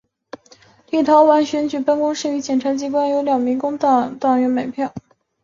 [0.89, 4.91] 立陶宛选举办公室与检察机关证实有两名工党党员买票。